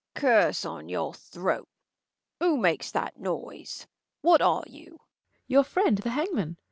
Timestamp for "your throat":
0.89-1.67